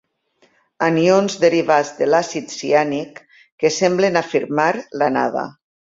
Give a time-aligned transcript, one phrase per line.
[0.85, 3.21] Anions derivats de l'àcid ciànic,
[3.65, 4.71] que semblen afirmar
[5.03, 5.45] l'anada.